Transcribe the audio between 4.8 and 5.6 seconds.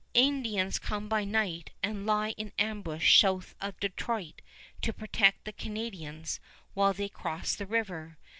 to protect the